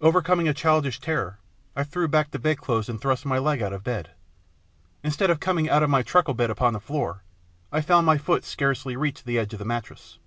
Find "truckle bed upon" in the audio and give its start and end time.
6.00-6.72